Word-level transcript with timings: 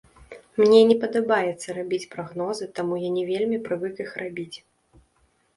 Мне 0.61 0.77
не 0.91 0.95
падабаецца 1.03 1.75
рабіць 1.79 2.09
прагнозы, 2.15 2.69
таму 2.79 2.93
я 3.07 3.13
не 3.19 3.23
вельмі 3.31 3.57
прывык 3.69 3.93
іх 4.07 4.11
рабіць. 4.23 4.57